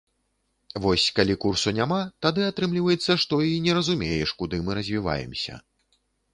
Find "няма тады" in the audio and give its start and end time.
1.81-2.41